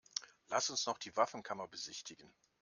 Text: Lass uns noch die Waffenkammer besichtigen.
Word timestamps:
Lass 0.47 0.71
uns 0.71 0.87
noch 0.87 0.97
die 0.97 1.15
Waffenkammer 1.15 1.67
besichtigen. 1.67 2.33